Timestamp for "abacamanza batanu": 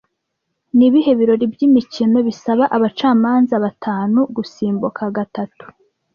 2.75-4.19